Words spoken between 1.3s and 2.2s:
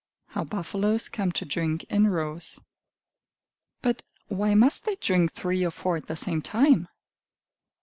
to Drink in